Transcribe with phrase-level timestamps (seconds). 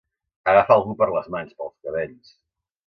[0.53, 2.37] Agafar algú per les mans, pels cabells.